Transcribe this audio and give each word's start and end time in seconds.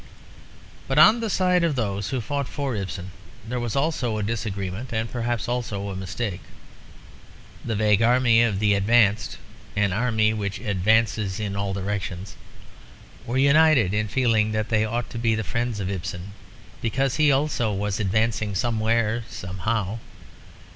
But 0.87 0.97
on 0.97 1.19
the 1.19 1.29
side 1.29 1.63
of 1.63 1.75
those 1.75 2.09
who 2.09 2.21
fought 2.21 2.47
for 2.47 2.75
Ibsen 2.75 3.11
there 3.47 3.59
was 3.59 3.75
also 3.75 4.17
a 4.17 4.23
disagreement, 4.23 4.91
and 4.91 5.11
perhaps 5.11 5.47
also 5.47 5.89
a 5.89 5.95
mistake. 5.95 6.41
The 7.63 7.75
vague 7.75 8.01
army 8.01 8.41
of 8.41 8.57
"the 8.57 8.73
advanced" 8.73 9.37
(an 9.75 9.93
army 9.93 10.33
which 10.33 10.57
advances 10.59 11.39
in 11.39 11.55
all 11.55 11.71
directions) 11.73 12.35
were 13.27 13.37
united 13.37 13.93
in 13.93 14.07
feeling 14.07 14.53
that 14.53 14.69
they 14.69 14.83
ought 14.85 15.07
to 15.11 15.19
be 15.19 15.35
the 15.35 15.43
friends 15.43 15.79
of 15.79 15.87
Ibsen 15.91 16.33
because 16.81 17.17
he 17.17 17.31
also 17.31 17.71
was 17.71 17.99
advancing 17.99 18.55
somewhere 18.55 19.23
somehow. 19.29 19.99